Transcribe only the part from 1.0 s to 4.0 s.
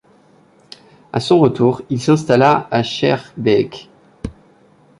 À son retour, il s'installa à Schaerbeek.